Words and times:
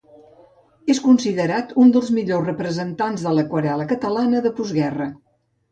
És 0.93 1.01
considerat 1.07 1.75
un 1.83 1.93
dels 1.97 2.11
millors 2.17 2.49
representants 2.51 3.27
de 3.29 3.35
l'aquarel·la 3.37 3.91
catalana 3.95 4.45
de 4.49 4.59
postguerra. 4.63 5.13